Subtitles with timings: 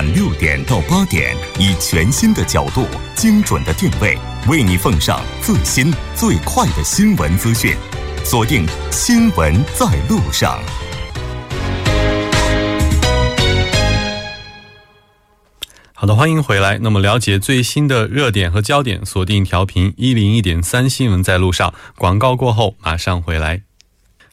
[0.00, 4.16] 晚六点到八点，以全新的角度、精准的定位，
[4.48, 7.76] 为你奉上最新最快的新闻资讯。
[8.24, 10.58] 锁定《新闻在路上》。
[15.92, 16.78] 好的，欢迎回来。
[16.78, 21.74] 那么，了解最新的热点和焦点，锁定调频一零一点三，新闻在路上。
[21.98, 23.64] 广告过后马上回来。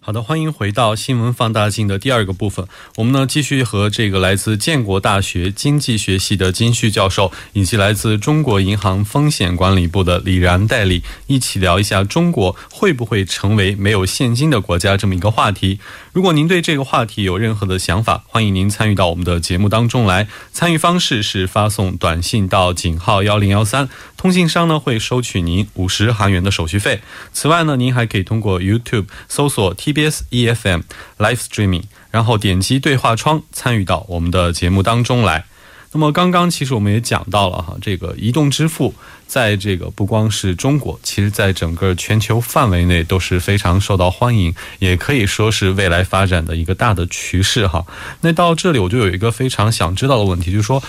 [0.07, 2.65] 好的，欢迎回到新闻放大镜的第二个部分。
[2.95, 15.81] 我们呢继续和这个来自建国大学经济学系的金旭教授，以及来自中国银行风险管理部的李然代理一起聊一下中国会不会成为没有现金的国家这么一个话题。
[16.13, 20.29] 如果您对这个话题有任何的想法，欢迎您参与到我们的节目当中来。
[20.53, 27.01] 参与方式是发送短信到井号幺零幺三，通信商呢会收取您五十韩元的手续费。
[27.34, 29.96] 此外呢，您还可以通过 YouTube 搜索 T。
[29.98, 30.84] TBS EFM
[31.17, 35.45] Live Streaming，然后点击对话窗参与到我们的节目当中来。
[35.91, 38.93] 那么刚刚其实我们也讲到了哈，这个移动支付
[39.26, 47.84] 在这个不光是中国，其实在整个全球范围内都是非常受到欢迎，也可以说是未来发展的一个大的趋势哈。
[48.21, 50.84] 那到这里我就有一个非常想知道的问题，就是说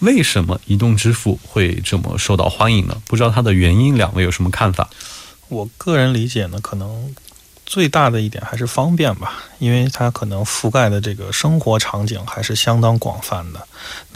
[0.00, 3.00] 为什么移动支付会这么受到欢迎呢？
[3.06, 4.90] 不知道它的原因，两位有什么看法？
[5.48, 7.14] 我个人理解呢，可能。
[7.68, 13.60] 最大的一点还是方便吧，因为它可能覆盖的这个生活场景还是相当广泛的。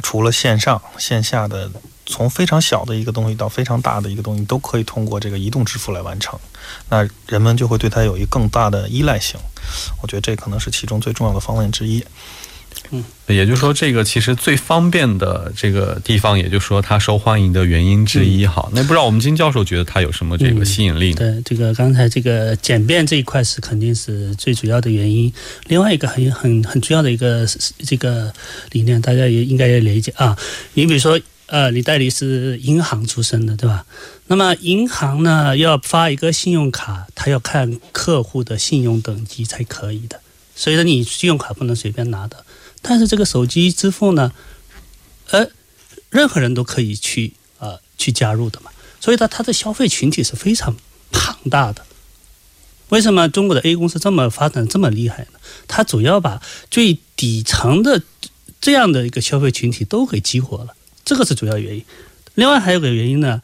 [0.03, 1.71] 除了线上、线下的，
[2.07, 6.41] 从非常小的一个东西到非常大的一个东西，都可以通过这个移动支付来完成。
[6.89, 9.39] 那人们就会对它有一更大的依赖性。
[10.01, 12.03] 我觉得这可能是其中最重要的方面之一。
[12.91, 18.69] 嗯，也就是说，这个其实最方便的这个地方，也就是说它受欢迎的原因之一哈。
[18.73, 21.17] 那不知道我们金教授觉得它有什么这个吸引力呢？
[21.17, 25.33] 对，这个刚才这个简便这一块是肯定是最主要的原因。
[25.69, 27.47] 另外一个很很很重要的一个
[27.85, 28.33] 这个
[28.73, 30.37] 理念，大家也应该也理解啊。
[30.75, 33.87] 你比如说，呃，李代理是银行出身的，对吧？
[34.27, 40.21] 那么银行呢，要发一个信用卡，它要看客户的信用等级才可以的。
[40.55, 42.45] 所以说，你信用卡不能随便拿的。
[42.83, 44.33] 但是这个手机支付呢，
[45.31, 45.49] 呃，
[46.11, 48.71] 任何人都可以去呃去加入的嘛，
[49.01, 50.77] 所以它它的消费群体是非常
[51.13, 51.87] 庞大的。
[52.89, 55.39] 为什么中国的 A 公司这么发展这么厉害呢？
[55.67, 58.03] 它主要把最底层的
[58.61, 61.85] 这样的一个消费群体都给激活了，这个是主要原因。
[62.35, 63.41] 另外还有个原因呢，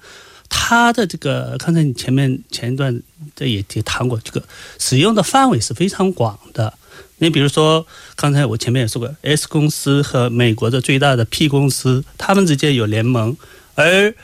[0.51, 3.01] 它的这个刚才你前面前一段
[3.37, 4.47] 这也也谈过，这个
[4.79, 6.77] 使用的范围是非常广的。
[7.19, 13.37] 你比如说，刚才我前面也说过，S 公司和美国的最大的 P 公司，他们之间有联盟，
[13.75, 14.15] 而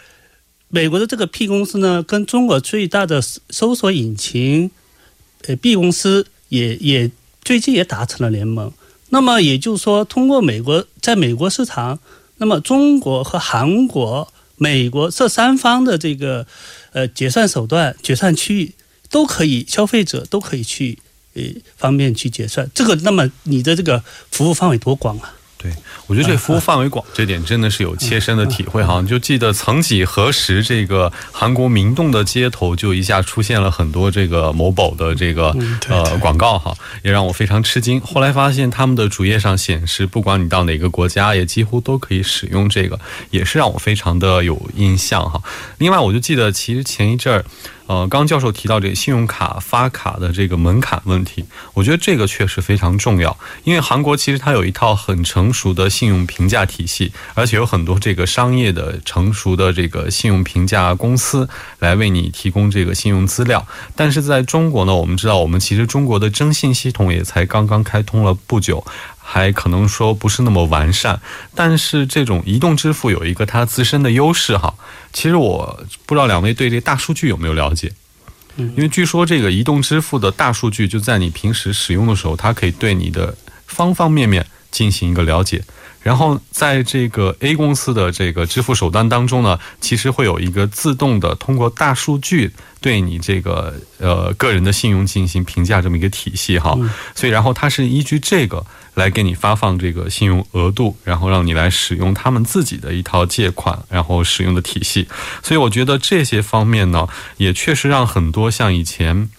[0.69, 3.21] 美国的这个 P 公司呢，跟中国最大的
[3.51, 4.71] 搜索引擎，
[5.47, 7.11] 呃 B 公司也也
[7.43, 8.73] 最近也达成了联盟。
[9.11, 11.99] 那么也就是说，通过美国在美国市场，
[12.39, 16.47] 那么中国和韩国、美国这三方的这个
[16.93, 18.73] 呃结算手段、结算区域
[19.11, 20.99] 都可以，消费者都可以去。
[21.35, 21.43] 呃，
[21.77, 25.33] 方便去结算这个，那么你的这个服务范围多广啊？
[25.57, 25.73] 对，
[26.07, 29.03] 我觉得这服务范围广这点真的是有切身的体会哈。
[29.03, 35.57] 就记得曾几何时，这个韩国明洞的街头就一下出现了很多这个某宝的这个
[35.89, 37.99] 呃广告哈，也让我非常吃惊。
[37.99, 43.01] 后来发现他们的主页上显示，不管你到哪个国家，也几乎都可以使用这个，
[43.31, 45.41] 也是让我非常的有印象哈。
[45.79, 47.43] 另外，我就记得其实前一阵儿。
[47.87, 53.37] 呃，刚教授提到这个信用卡发卡的这个门槛问题，我觉得这个确实非常重要。
[53.65, 63.67] 因为韩国其实它有一套很成熟的信用评价体系，而且有很多这个商业的成熟的这个信用评价公司来为你提供这个信用资料。
[63.95, 68.85] 但是在中国呢，我们知道我们其实中国的征信系统也才刚刚开通了不久。
[69.27, 71.19] 还可能说不是那么完善，
[71.55, 74.75] 但是这种移动支付有一个它自身的优势哈。
[75.15, 77.91] 其实我不知道两位对这大数据有没有了解？
[78.57, 83.35] 嗯，因为据说这个移动支付的大数据就在你平时使用的时候，它可以对你的
[83.67, 85.65] 方方面面进行一个了解。
[86.05, 96.79] 然后在这个 A 公司的这个支付手段当中呢，其实会有一个自动的通过大数据对你这个呃个人的信用进行评价这么一个体系哈。
[97.15, 105.09] 所以然后它是依据这个来给你发放这个信用额度，然后让你来使用他们自己的一套借款然后使用的体系。
[105.43, 107.09] 所以我觉得这些方面呢，
[107.39, 109.31] 也确实让很多像以前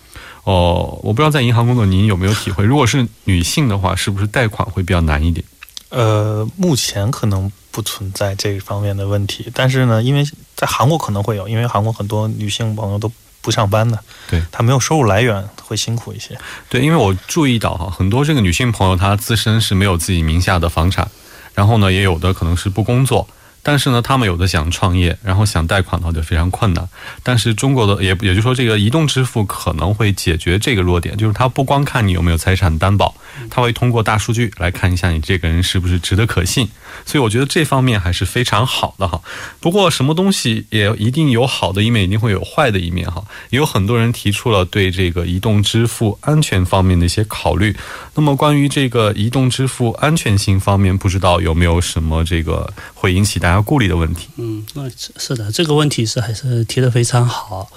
[0.45, 5.45] 哦，我不知道在银行工作您有没有体会，如果是女性的话，是不是贷款会比较难一点？
[5.95, 13.09] 呃，目前可能不存在这方面的问题，但是呢，因为在韩国可能会有，因为韩国很多女性朋友都
[13.39, 13.97] 不上班的，
[14.29, 16.37] 对，她没有收入来源，会辛苦一些。
[16.67, 21.09] 对，因为我注意到哈，很多这个女性朋友她自身是没有自己名下的房产。
[21.53, 23.25] 然后呢，也有的可能是不工作。
[23.67, 26.87] 但是呢，他们有的想创业，然后想贷款的话就非常困难。
[27.23, 33.15] 但是中国的也也就是说，这个移动支付可能会解决这个弱点，就是它不光看你有没有财产担保，
[33.49, 36.69] 它会通过大数据来看一下你这个人是不是值得可信。
[37.05, 39.21] 所以我觉得这方面还是非常好的哈。
[39.59, 43.23] 不过什么东西也一定有好的一面，一定会有坏的一面哈。
[43.49, 47.75] 也有很多人提出了对这个移动支付安全方面的一些考虑。
[48.13, 54.27] 那么关于这个移动支付安全性方面，不知道有没有什么这个会引起大家顾虑的问题？
[54.37, 57.69] 嗯，那是的，这个问题是还是提的非常好。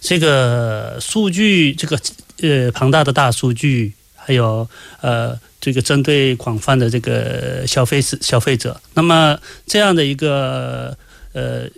[0.00, 1.98] 这个数据，这个
[2.42, 3.92] 呃庞大的大数据，
[4.30, 4.68] 还有
[5.00, 9.36] 呃这个针对广泛的这个消费是消费者，那么
[9.66, 10.96] 这样的一个
[11.32, 11.68] 呃。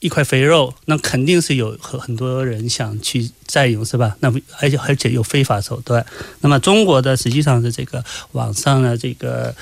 [0.00, 4.16] 一块肥肉，那肯定是有很很多人想去占有，是吧？
[4.20, 6.02] 那么而且而且有非法手段。
[6.40, 8.02] 那么中国的实际上是这个
[8.32, 9.54] 网上的这个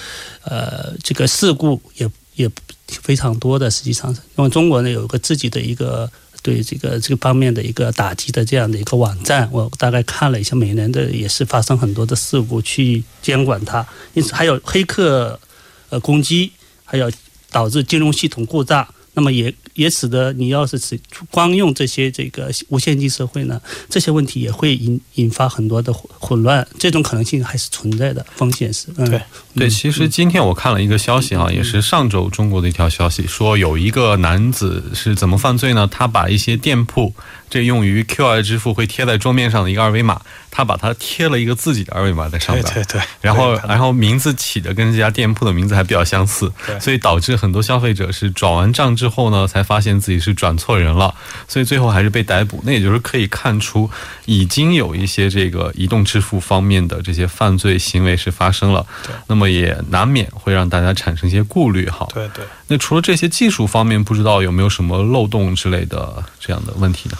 [0.44, 2.48] 呃这个事故也也
[2.86, 6.08] 非常多的，实际上是因为中国呢有一个自己的一个
[6.46, 9.48] 对这个这个方面的一个打击的这样的一个网站。
[9.50, 13.84] 我大概看了一下，每年的也是发生很多的事故去监管它，
[14.14, 15.40] 因此还有黑客
[15.88, 16.52] 呃攻击，
[16.84, 17.10] 还有
[17.50, 18.86] 导致金融系统故障。
[19.16, 23.58] 那么也也使得你要是只光用这些这个无现金社会呢，
[23.88, 28.88] 这些问题也会引引发很多的混乱，这种可能性还是存在的，风险是。
[28.92, 29.22] 对
[29.54, 35.88] 对，其实今天我看了一个消息啊，也是上周中国的一条消息，说有一个男子是怎么犯罪呢？
[35.90, 37.14] 他把一些店铺
[37.48, 40.20] 这用于 QR 支付会贴在桌面上的一个二维码。
[40.56, 46.50] 他把它贴了一个自己的二维码在上面，对对，然后然后名字起的跟这家店铺的名字还比较相似，
[46.80, 51.14] 所以导致很多消费者是转完账之后呢，才发现自己是转错人了，
[51.46, 52.62] 所以最后还是被逮捕。
[52.64, 53.90] 那也就是可以看出，
[54.24, 62.08] 已经有一些这个移动支付方面的这些犯罪行为是发生了，对，那么也难免会让大家产生一些顾虑哈。
[62.14, 67.18] 对对，那除了这些技术方面，不知道有没有什么漏洞之类的这样的问题呢？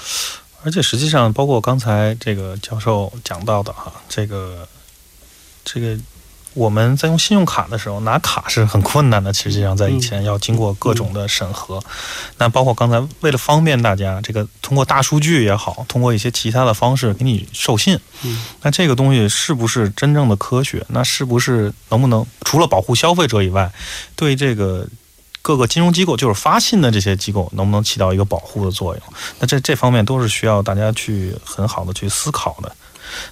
[0.67, 4.67] 而且实际上，包括刚才这个教授讲到的哈，这个
[5.65, 5.97] 这个
[6.55, 9.33] 我们在用信用卡的时候拿卡是很困难的。
[9.33, 11.81] 实际上，在以前要经过各种的审核。
[12.39, 17.97] 那包括刚才为了方便大家，这个通过大数据也好，通过一些其他的方式给你授信。
[18.63, 20.85] 那这个东西是不是真正的科学？
[20.89, 23.71] 那是不是能不能除了保护消费者以外，
[24.17, 24.85] 对这个？
[25.47, 29.03] 各个金融机构就是发信的这些机构，能不能起到一个保护的作用？
[29.39, 32.73] 那这这方面都是需要大家去很好的去思考的。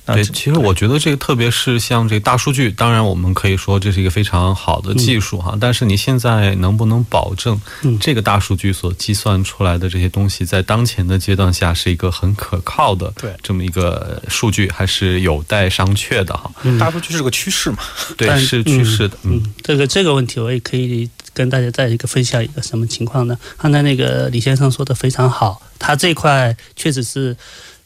[0.07, 5.59] 对，其实我觉得这个，特别是像这个大数据，当然我们可以说这是一个非常好的技术哈。
[5.61, 7.61] 但是你现在能不能保证
[8.01, 16.49] 这个大数据所计算出来的这些东西，在当前的阶段下是一个很可靠的对这么一个数据，还是有待商榷的哈。
[16.79, 17.79] 大数据是个趋势嘛？
[18.17, 19.19] 对，是趋势的。
[19.25, 21.11] 嗯，这个这个问题我也可以。
[21.35, 23.37] 跟大家再一个分享一个什么情况呢？
[23.59, 27.37] 刚才那个李先生说的非常好，他这块确实是，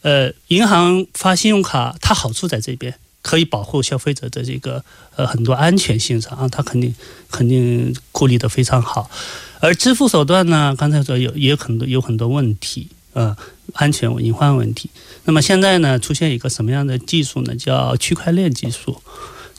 [0.02, 4.84] 呃，银行发信用卡，它好处在这边，可以保护消费者的这个
[5.16, 6.94] 呃很多安全性上啊，他肯定
[7.30, 9.10] 肯定顾虑的非常好。
[9.60, 13.36] 而支付手段呢，刚才说有也有很多有很多问题啊，
[13.72, 14.90] 安全隐患问题。
[15.24, 17.56] 那么现在呢，出现一个什么样的技术呢？
[17.56, 19.02] 叫区块链技术。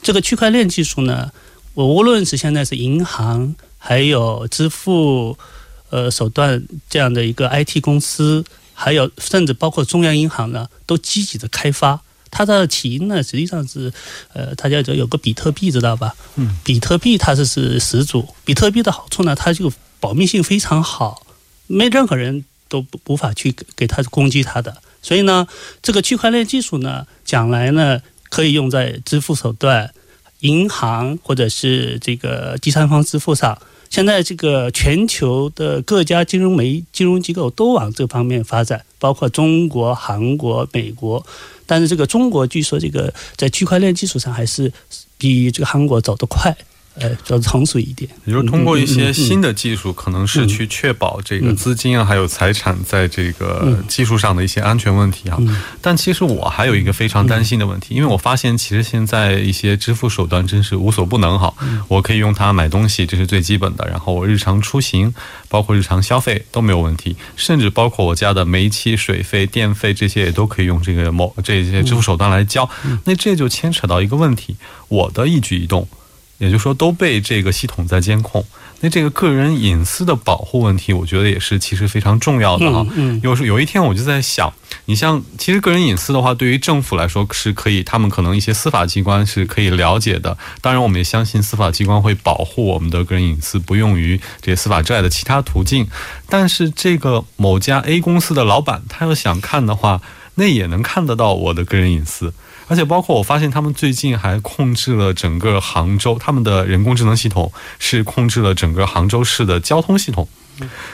[0.01, 1.31] 这个区块链技术呢，
[1.73, 3.55] 我无论是现在是银行。
[3.81, 5.37] 还有支付，
[5.89, 8.43] 呃，手段这样的一个 IT 公司，
[8.73, 12.01] 还有甚至包括中央银行呢，都积极的开发。
[12.29, 13.91] 它的起因呢，实际上是，
[14.33, 16.13] 呃，大家就有个比特币，知道吧？
[16.35, 18.27] 嗯，比特币它是是始祖。
[18.45, 21.25] 比特币的好处呢，它就保密性非常好，
[21.65, 24.77] 没任何人都无法去给它攻击它的。
[25.01, 25.47] 所以呢，
[25.81, 29.91] 这个区块链技术呢，将来呢，可以用在支付手段。
[30.41, 41.25] 银行或者是这个第三方支付上，现在这个全球的各家金融媒金融机构都往这方面发展，包括中国、韩国、美国。
[41.65, 44.71] 但是这个中国据说这个在区块链基础上还是
[45.17, 46.55] 比这个韩国走得快。
[46.99, 55.37] 呃，要成熟一点，也就是通过一些新的技术，可能是去确保这个资金啊，还有财产在这个技术上的一些安全问题啊。
[55.81, 61.53] 但其实我还有一个非常担心的问题，因为我发现其实现在一些支付手段真是无所不能哈。
[61.87, 65.13] 我可以用它买东西，这是最基本的，然后我日常出行，
[65.47, 72.69] 包括日常消费都没有问题，甚至包括我家的煤气、水费、电费这些也都可以用这个某这些支付手段来交。
[73.05, 74.57] 那这就牵扯到一个问题，
[74.89, 75.87] 我的一举一动。
[76.39, 78.43] 也就是说都被这个系统在监控。
[78.81, 82.87] 那这个个人隐私的保护问题，我觉得也是其实非常重要的哈。
[82.95, 84.53] 嗯，有时有一天我就在想，
[84.85, 90.37] 你像其实个人隐私的话，对于政府来说是可以，他们可能一些司法机关是可以了解的。
[90.61, 95.85] 当然，我们也相信司法机关会保护我们的个人隐私，不用于这些司法之外的其他途径。
[96.29, 100.01] 但是这个某家 A 公司的老板，他要想看的话，
[100.35, 102.33] 那也能看得到我的个人隐私。
[102.69, 110.27] 而且包括我发现，他们最近还控制了整个杭州，他们的人工智能系统是控制了整个杭州市的交通系统。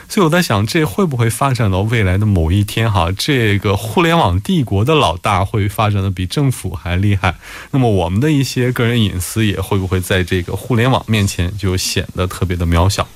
[0.08, 2.90] 所以我在想，这会不会发展到未来的某一天？
[2.90, 7.34] 哈，这个互联网帝国的老大会发展的比政府还厉害。
[7.72, 13.06] 那么我们的一些个人隐私也会不会在这个互联网面前就显得特别的渺小？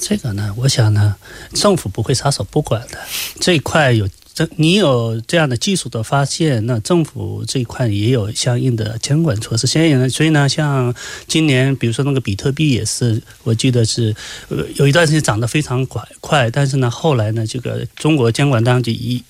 [0.00, 1.14] 这个呢，我想呢，
[1.54, 2.98] 政府不会撒手不管的，
[3.38, 4.08] 这一块有。
[4.36, 9.66] 这你有这样的技术的发现，那政府这一块也有相应的监管措施。
[9.66, 10.94] 现在呢，所以呢，像
[11.26, 14.14] 今年，比如说那个比特币也是，我记得是
[14.50, 19.24] 呃有一段时间涨得非常快快，但是呢，后来呢，这个中国监管当局一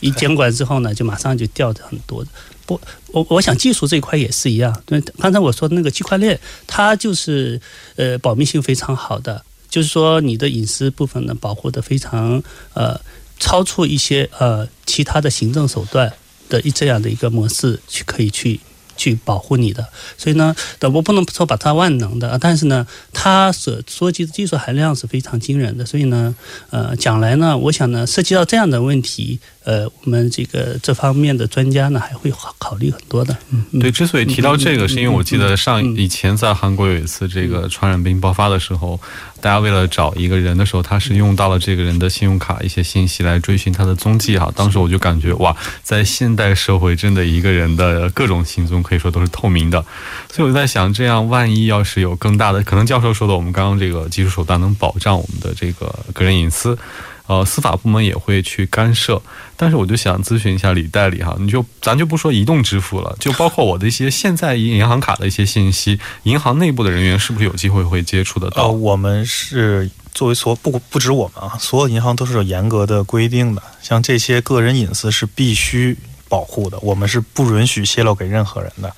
[0.00, 2.26] 一监管之后呢，就马上就掉的很多。
[2.66, 2.80] 不，
[3.12, 4.82] 我我想技术这一块也是一样。
[4.86, 7.60] 对，刚才我说的那个区块链，它就是
[7.94, 12.42] 呃保密性非常好的，就是说你的隐私部分呢保护的非常
[12.74, 13.00] 呃。
[13.38, 16.12] 超出一些呃其他的行政手段
[16.48, 18.60] 的一这样的一个模式去可以去
[18.96, 26.34] 去保护你的，所以呢，我不能说把它万能的，但是呢，它所说及的技术含量是非常惊人的，所以呢，
[26.70, 29.38] 呃，将来呢，我想呢，涉及到这样的问题。
[29.66, 33.36] 呃，我们这个这方面的专家呢，还会考考虑很多的。
[33.50, 39.00] 嗯，对，之所以提到这个，是因为我记得上以前在韩国有一次这个传染病爆发的时候，
[39.40, 44.52] 大家为了找一个人的时候，他是用到了这个人的信用卡一些信息来追寻他的踪迹哈。
[44.54, 49.84] 当时我就感觉哇，在现代社会，真的一个人的各种行踪可以说都是透明的。
[50.32, 56.78] 所以我在想，这样万一要是有更大的，可能教授说的，我们刚刚这个技术手段能保障我们的这个个人隐私。
[57.26, 59.20] 呃，司法部门也会去干涉，
[59.56, 68.64] 但是我就想咨询一下李代理哈，你就咱就不说移动支付了，就包括我的一些现在银行卡的一些信息，银行内部的人员是不是有机会会接触得到？
[68.64, 75.96] 呃，我们是作为所不不止我们啊，所有银行都是有严格的规定的，像这些个人隐私是必须。
[76.28, 78.92] 保护的，我们是不允许泄露给任何人的。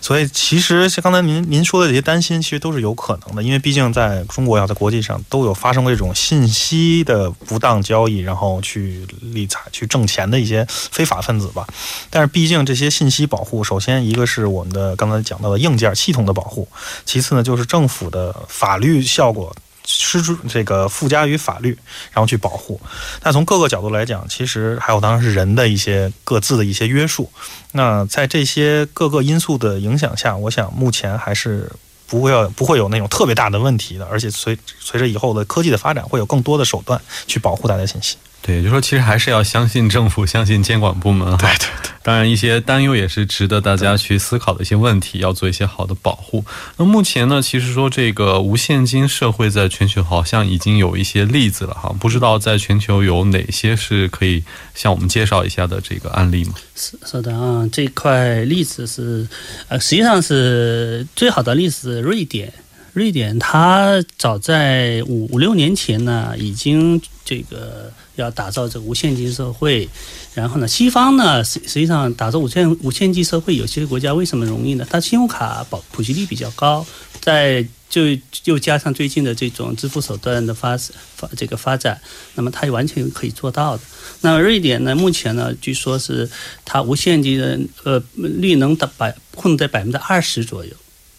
[0.00, 3.42] 所以，其实像刚才您您说的这些担心，其实都是有可能的。
[3.42, 11.66] 因为毕竟在中国呀，在国际上都有发生过这种信息的不当交易，然后去理财、去挣钱的一些非法分子吧。
[12.10, 16.68] 但是，毕竟这些信息保护，首先一个是我们的刚才讲到的硬件系统的保护，
[17.04, 19.54] 其次呢就是政府的法律效果。
[19.86, 21.78] 施诸这个附加于法律，
[22.12, 22.80] 然后去保护。
[23.22, 27.30] 那从各个角度来讲，其实还有当然是人的一些各自的一些约束。
[27.72, 31.70] 那在这些各个因素的影响下，我想目前还是
[32.06, 34.04] 不会要不会有那种特别大的问题的。
[34.06, 38.16] 而且随随着以后的科技的发展，会有更多的手段去保护大家信息。
[38.42, 41.36] 对，就说其实还是要相信政府，相信监管部门。
[41.36, 41.90] 对对对。
[42.06, 46.44] 当然，一些担忧也是值得大家去思考的一些问题，要做一些好的保护。
[46.76, 56.54] 那目前呢，其实说这个无现金社会在全球好像已经有一些例子了哈，不知道在全球有哪些是可以向我们介绍一下的这个案例吗？
[56.76, 59.26] 是是的啊，这块例子是
[59.66, 62.52] 呃，实际上是最好的例子，瑞典。
[62.92, 67.92] 瑞典它早在五五六年前呢，已经这个。
[68.16, 69.88] 要打造这个无现金社会，
[70.34, 74.86] 然后呢，西方呢实实际上打造无限无现金社会，有些国家为什么容易呢？
[74.90, 76.84] 它信用卡保普及率比较高，
[77.20, 78.02] 在就
[78.44, 80.76] 又加上最近的这种支付手段的发
[81.14, 82.00] 发这个发展，
[82.34, 83.82] 那么它完全可以做到的。
[84.22, 86.28] 那么瑞典呢，目前呢，据说是
[86.64, 90.72] 它无现金的呃率能达百控制在百分之二十左右，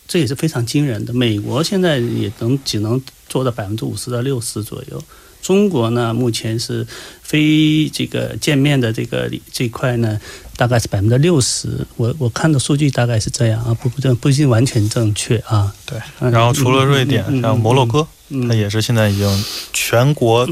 [0.08, 1.14] 这也是非常惊人的。
[1.14, 5.04] 美国现在也能只能做到百分之五十到六十左右。
[5.48, 6.86] 中国呢，目前是
[7.24, 10.20] 非这个见面的这个这块呢，
[10.58, 11.88] 大概是百分之六十。
[11.96, 15.74] 我我看的数据大概是这样啊，不不不一定完全正确啊。
[15.86, 18.06] 对，然后除了瑞典，像摩洛哥，
[18.50, 20.46] 它也是现在已经全国，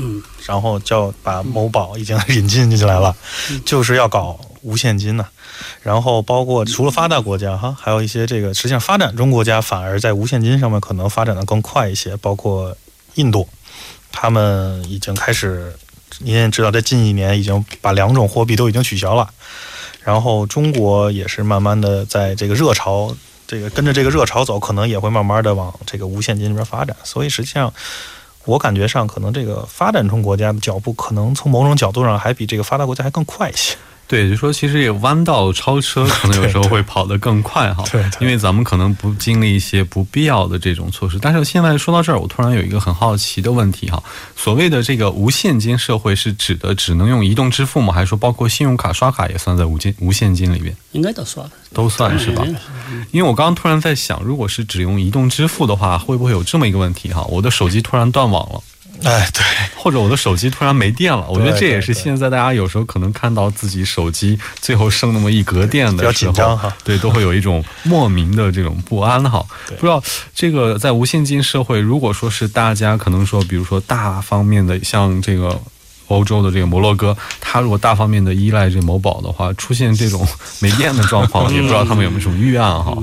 [0.45, 3.13] 然后叫把某宝已经引进进来了，
[3.65, 5.27] 就是要搞无现金呢。
[5.83, 12.77] 然后包括除了发达国家哈，还有一些这个实际上发展中国家反而在无现金上面可能发展的更快一些，包括
[13.15, 13.45] 印度。
[14.15, 15.75] 他们已经开始，
[16.19, 19.29] 您也知道，在近一年已经把两种货币都已经取消了。
[20.01, 23.13] 然后中国也是慢慢的在这个热潮，
[23.45, 26.95] 这个跟着这个热潮走，可能也会慢慢的往这个无现金这边发展。
[27.03, 27.73] 所以实际上，
[28.45, 33.75] 我感觉上可能这个发展中国家的脚步，可能从某种角度上还比这个发达国家还更快一些。
[34.07, 37.83] 对，就说其实也弯道超车， 可能有时候会跑得更快哈。
[37.91, 41.17] 对，因为咱们可能不经历一些不必要的这种措施。
[41.19, 44.01] 但是现在说到这儿，我突然有一个很好奇的问题哈：
[44.35, 47.91] 所谓的这个无现金社会是指的只能用移动支付吗？
[47.91, 50.75] 还是说包括信用卡刷卡也算在无金无现金里面？
[50.91, 52.45] 应该都算，都算是吧？
[53.11, 57.23] 因为我刚刚突然在想，如果是只用移动支付的话，会不会有这么一个问题哈？
[57.23, 58.61] 我的手机突然断网了。
[59.05, 59.43] 哎，对，
[59.75, 69.45] 或者我的手机突然没电了，我觉得这也是现在大家有时候可能看到自己手机最后剩那么一格电的时候，对，都会有一种莫名的这种不安哈。
[69.77, 70.01] 不知道
[70.33, 75.55] 这个在无现金社会，如果说是大家可能说，比如说大方面的，像这个
[76.07, 80.27] 欧洲的这个摩洛哥，他如果大方面的依赖这某宝的话，出现这种
[80.59, 82.97] 没电的状况， 也不知道他们有没有什么预案哈？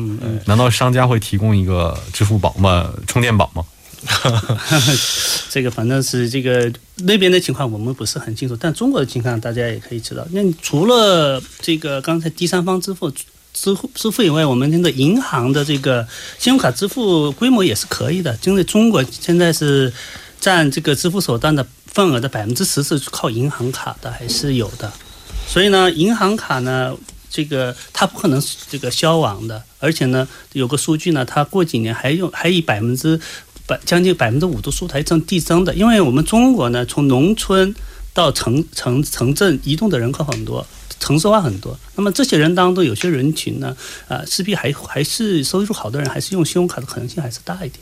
[0.47, 2.91] 难道商家会提供一个支付宝吗？
[3.07, 3.63] 充电宝吗？
[5.49, 8.57] 这个反正是这个那边的情况，我们不是很清楚。
[8.57, 10.27] 但中国的情况，大家也可以知道。
[10.33, 13.11] 那除了这个刚才第三方支付
[13.53, 16.07] 支付支付以外，我们那个银行的这个
[16.39, 18.37] 信用卡支付规模也是可以的。
[18.45, 19.93] 因为中国现在是
[20.41, 24.91] 占这个支付手段的份额的百分之十是靠银行卡的，还是有的。
[25.47, 26.97] 所以呢，银行卡呢，
[27.31, 29.63] 这个它不可能这个消亡的。
[29.79, 33.21] 而且呢，有个数据呢，它过几年还用还以百分之。
[33.85, 37.75] 将近百分之五的数台正递增的，因为我们中国呢，从农村
[38.15, 40.67] 到城城城镇移动的人口很多，
[41.01, 41.79] 城市化很多。
[41.97, 43.77] 那么这些人当中，有些人群呢，
[44.09, 47.79] 啊，势必还还是收入好的人，还是用信用卡的可能性还是大一点。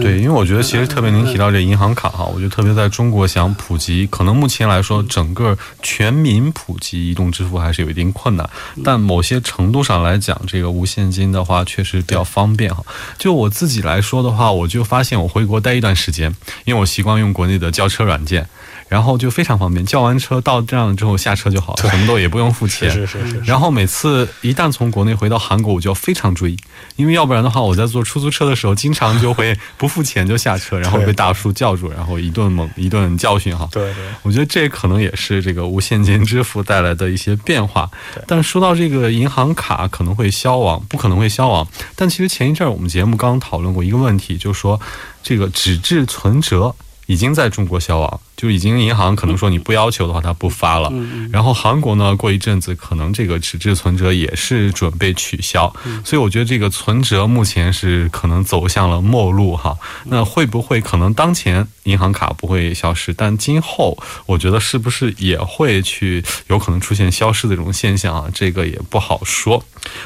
[0.00, 8.48] 对，因为我觉得其实特别您提到这银行卡哈，我觉得特别在中国想普及，可能目前来说整个全民普及移动支付还是有一定困难，
[8.82, 12.82] 但某些程度上来讲，这个无现金的话确实比较方便哈。
[13.18, 16.34] 就我自己来说的话，我就发现我回国待一段时间，
[16.64, 18.48] 因为我习惯用国内的叫车软件。
[18.90, 22.90] 然后就非常方便，叫完车到站了之后下车就好了，什么都也不用付钱。
[22.90, 23.40] 是是是。
[23.46, 26.56] 然后每次一旦从国内回到韩国，我就要非常注意，
[26.96, 33.68] 因为要不然的话，我在坐出租车的时候，经常就会不付钱就下车， 然后被大叔叫住，然后一顿猛一顿教训哈。
[33.70, 34.04] 对对。
[34.22, 37.88] 我觉得这可能也是这个无现金支付带来的一些变化。
[38.26, 41.64] 但说到这个银行卡可能会消亡，不可能会消亡。
[41.94, 44.80] 但其实前一阵儿我们节目刚讨论过一个问题，就是说
[45.22, 46.74] 这个纸质存折
[47.06, 48.20] 已经在中国消亡。
[48.40, 50.90] 就已经银行可能说你不要求的话，它不发了。
[51.30, 55.70] 然后韩国呢，过一阵子可能这个纸质存折也是准备取消。
[56.02, 59.76] 所以我觉得这个存折目前是可能走向了末路哈。
[60.06, 68.30] 那会不会可能当前银行卡不会消失，但今后我觉得是不是也会去有可能出现消失的这种现象啊？
[68.32, 69.62] 这个也不好说。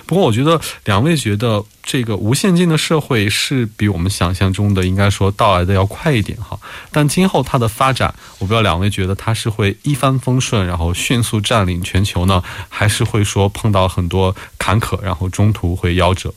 [0.07, 6.59] 不过我觉得两位觉得这个无现金的社会是比我们想象中的应该说到来的要快一点哈。
[6.91, 8.13] 但今后它的发展。
[8.39, 16.35] 我不知道两位觉得他是会一帆风顺，然后迅速占领全球呢，还是会说碰到很多坎坷，然后中途会夭折？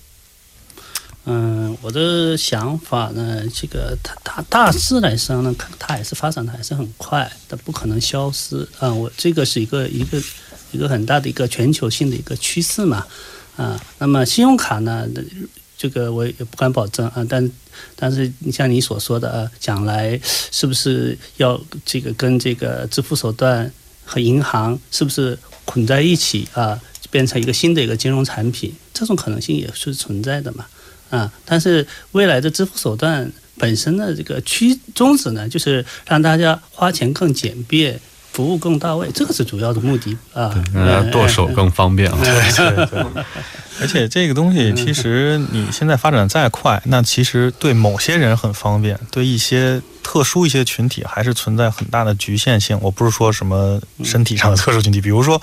[1.26, 8.93] 嗯，我的想法呢，这个它它大致来说呢，它还是发展的还是很快，它不可能消失啊。
[8.93, 10.21] 我这个是一个一个
[10.71, 13.06] 一个很大的一个全球性的一个趋势嘛
[13.58, 13.78] 啊。
[13.97, 15.06] 那么信用卡呢？
[15.78, 17.52] 这个我也不敢保证啊，但
[17.96, 23.72] 但是你像你所说的啊，将来是不是要这个跟这个支付手段
[24.04, 28.74] 和银行是不是捆在一起啊，变成一个新的一个金融产品？
[28.94, 30.66] 这种可能性也是存在的嘛
[31.12, 31.32] 啊。
[31.46, 38.00] 但是未来的支付手段本身的这个趋宗旨呢，就是让大家花钱更简便。
[38.38, 40.54] 服务更到位，这个是主要的目的啊，
[41.12, 42.19] 剁手更方便啊。
[42.23, 43.23] 对 对。
[43.82, 49.82] 而且这个东西，其实你现在发展再快，那其实对某些人很方便，对一些。
[50.08, 52.80] 特殊一些群体还是存在很大的局限性。
[52.82, 55.41] 我不是说什么身体上的特殊群体，比如说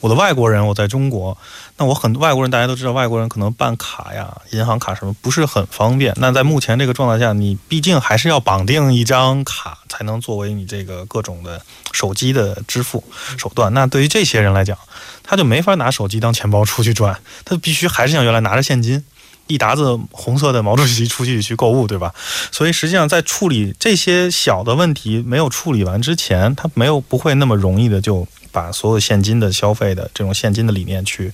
[0.00, 1.36] 我的外国人，我在中国，
[1.76, 6.14] 那我很多外国人，大家都知道，外国人可能办卡呀、银行卡什么不是很方便。
[6.16, 11.60] 那在目前这个状态下，你毕竟还是要绑定一张卡，才能作为你这个各种的
[11.92, 13.04] 手机的支付
[13.36, 13.74] 手段。
[13.74, 14.78] 那对于这些人来讲，
[15.22, 19.04] 他就没法拿手机当钱包出去转，他必须还是像原来拿着现金。
[19.46, 22.12] 一沓子红色的毛主席出去去购物，对吧？
[22.50, 31.30] 所以实际上在处理这些小的问题没有处理完之前，他没有不会那么容易的就把所有现金的消费的这种现金的理念去。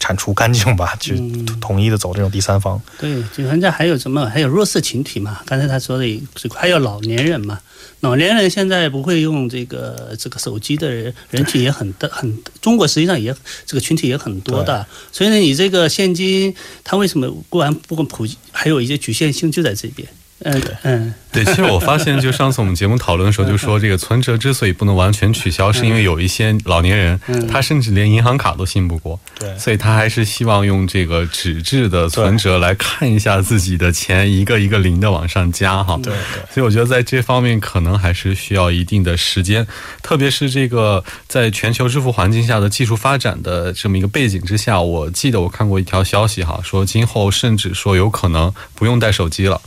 [0.00, 1.16] 铲除干净吧，去
[1.60, 2.78] 统一的走这种第三方。
[2.98, 4.26] 对，就人家还有什么？
[4.28, 5.40] 还有弱势群体嘛？
[5.46, 7.58] 刚才他说的，还有老年人嘛？
[8.00, 13.34] 老年人现在不会用这个这个手机的人人群也很大，很中国实际上也
[13.64, 14.84] 这个群体也很多的。
[15.10, 18.36] 所以呢，你这个现金它为什么不然不普及？
[18.52, 20.06] 还有一些局限性就在这边。
[20.40, 21.14] 嗯嗯。
[21.32, 27.20] 对，其实我发现，就上次我们节目讨论的时候，就说这个存折之所以不能完全取消，是因为有一些老年人，
[27.50, 35.98] 他甚至连银行卡都信不过，对，所以他还是希望用这个纸质的存折来看一下自己的钱一个一个零的往上加哈。
[36.00, 36.14] 对，
[36.52, 39.66] 所以我觉得在这方面可能还是需要一定的时间，
[40.04, 49.60] 特别是这个在全球支付环境下的技术发展的这么一个背景之下，我记得我看过一条消息哈，说今后甚至说有可能不用带手机了。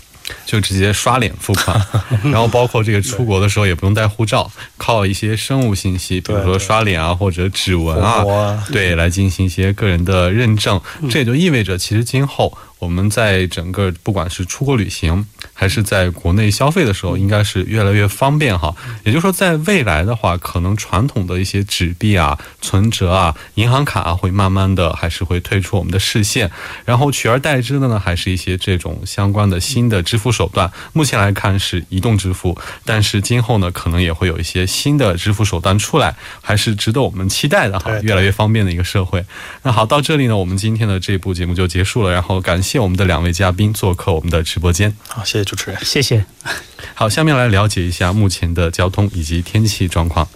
[0.45, 1.79] 就直接刷脸付款，
[2.25, 10.79] 然后包括这个出国的时候也不用带护照，靠一些生物信息，比如说刷脸啊或者指纹啊，对，来进行一些个人的认证。
[11.09, 12.57] 这也就意味着，其实今后。
[12.79, 15.25] 我们在整个不管是出国旅行
[15.59, 18.75] 还是在国内消费的时候，应该是越来越方便哈。
[19.03, 26.51] 也就是说，在未来的话，可能传统的一些纸币啊、存折啊、银行卡啊，会慢慢的还是会退出我们的视线，
[26.85, 30.71] 然后取而代之的呢，还是一些这种相关的新的支付手段。
[30.93, 37.91] 目前来看是移动支付，但是今后呢，可能也会有一些新的支付手段出来，还是值得我们期待的哈。
[38.03, 39.25] 越来越方便的一个社会。
[39.63, 42.67] 那好，到这里呢，我们今天的这部节目就结束了，然后感谢。
[42.67, 44.93] 谢我们的两位嘉宾做客我们的直播间。
[45.07, 46.25] 好，谢谢主持人，谢谢。
[46.93, 50.27] 好，下面来了解一下目前的交通以及天气状况。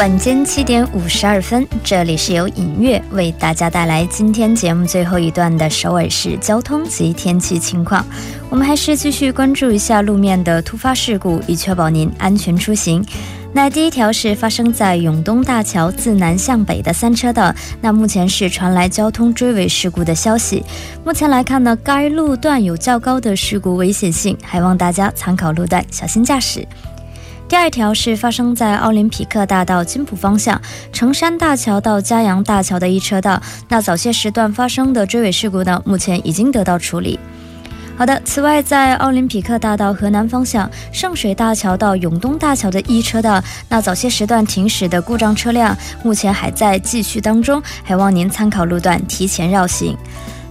[0.00, 8.02] 晚间七点五十二分，这里是由影月为大家带来今天节目最后一段的首尔市交通及天气情况。
[8.48, 13.04] 我们还是继续关注一下路面的突发事故，以确保您安全出行。
[13.52, 20.64] 那第一条是发生在永东大桥自南向北的三车道，那目前是传来交通追尾事故的消息。
[21.04, 26.66] 目前来看呢，该路段有较高的事故危险性，还望大家参考路段，小心驾驶。
[27.50, 30.58] 第二条是发生在奥林匹克大道金浦方向
[30.92, 37.18] 成山大桥到嘉阳大桥的一车道，那早些时段发生的追尾事故呢，目前已经得到处理。
[37.96, 49.96] 好的，此外在奥林匹克大道河南方向圣水大桥到永东大桥的一车道，那早些时段停驶的故障车辆，目前还在继续当中，还望您参考路段提前绕行。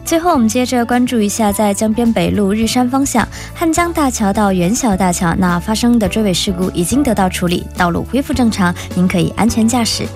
[0.10, 10.08] 最后，我们接着关注一下，在江边北路日山方向汉江大桥到元小大桥那发生的追尾事故已经得到处理，道路恢复正常，您可以安全驾驶。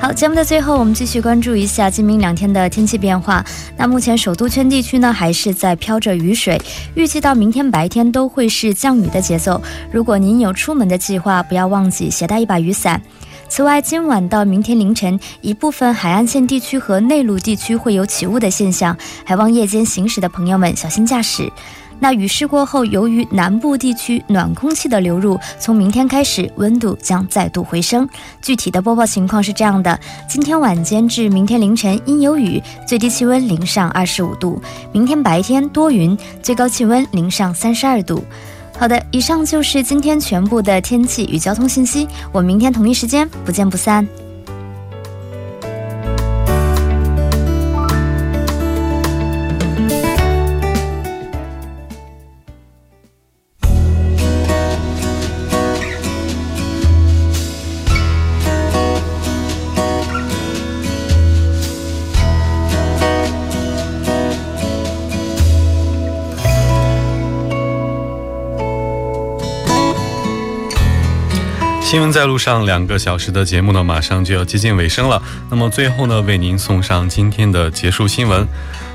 [0.00, 3.44] 好，节目的最后，我们继续关注一下今明两天的天气变化。
[3.76, 6.60] 那目前首都圈地区呢，还是在飘着雨水，
[6.96, 9.62] 预计到明天白天都会是降雨的节奏。
[9.92, 13.00] 如果您有出门的计划，不要忘记携带一把雨伞。
[13.48, 21.50] 此外，今晚到明天凌晨，一部分海岸线地区和内陆地区会有起雾的现象，还望夜间行驶的朋友们小心驾驶。
[21.98, 28.08] 那雨势过后，由于南部地区暖空气的流入，从明天开始温度将再度回升。
[28.40, 34.60] 具体的播报情况是这样的：今天晚间至明天凌晨阴有雨，最低气温零上二十五度；
[34.92, 38.22] 明天白天多云，最高气温零上三十二度。
[38.78, 42.06] 好的，以上就是今天全部的天气与交通信息。
[42.30, 44.06] 我们明天同一时间不见不散。
[71.88, 75.22] 新闻在路上，两个小时的节目呢，马上就要接近尾声了。
[75.48, 78.46] 那么最后呢，为您送上今天的结束新闻。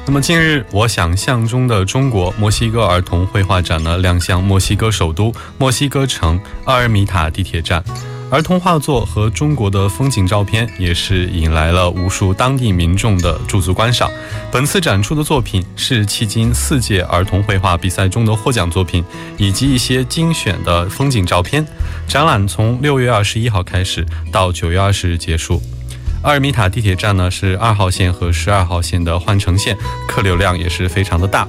[0.06, 7.84] 那么近日，我想象中的中国墨西哥儿童绘画展呢亮相墨西哥首都墨西哥城阿尔米塔地铁站。
[8.34, 14.10] 儿童画作和中国的风景照片也是引来了无数当地民众的驻足观赏。
[14.52, 19.06] 本次展出的作品是迄今四届儿童绘画比赛中的获奖作品，
[19.38, 21.64] 以及一些精选的风景照片。
[22.08, 25.62] 展览从六月二十一号开始，到九月二十日结束。
[26.24, 31.48] 阿尔米塔地铁站呢是二号线和十二号线的换乘线，客流量也是非常的大。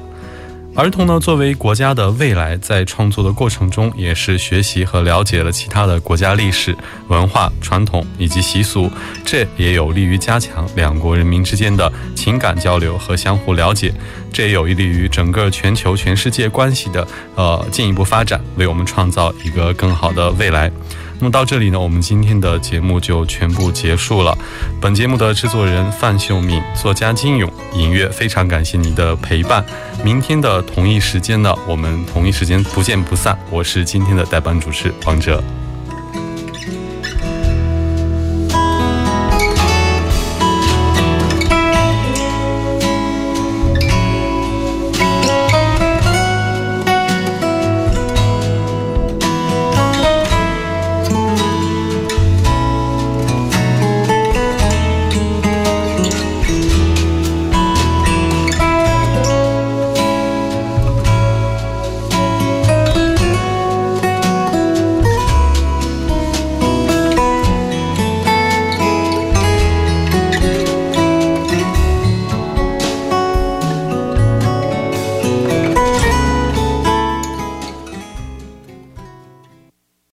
[0.76, 8.90] 儿童呢，作为国家的未来，在创作的过程中，也是学习和了解了其他的国家历史文化传统以及习俗，
[9.24, 13.94] 这也有利于加强两国人民之间的情感交流和相互了解，
[14.32, 17.06] 这也有利于整个全球全世界关系的
[17.36, 20.72] 呃进一步发展，为我们创造一个更好的未来。
[21.20, 24.36] 那么到这里呢，我们今天的节目就全部结束了。
[24.80, 29.64] 本节目的制作人范秀敏，作家金勇，尹月，非常感谢你的陪伴。
[30.04, 33.38] 明天的同一时间呢，我们同一时间不见不散。
[33.50, 35.42] 我是今天的代班主持王哲。